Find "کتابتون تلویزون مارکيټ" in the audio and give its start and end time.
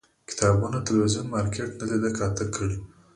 0.29-1.69